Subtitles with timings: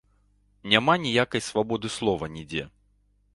[0.71, 2.63] Няма ніякай свабоды слова нідзе.